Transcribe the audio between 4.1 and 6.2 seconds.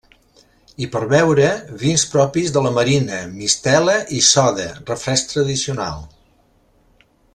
i soda, refresc tradicional.